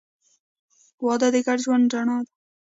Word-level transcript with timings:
•واده 1.05 1.27
د 1.33 1.37
ګډ 1.45 1.57
ژوند 1.65 1.85
رڼا 1.93 2.17
ده. 2.25 2.31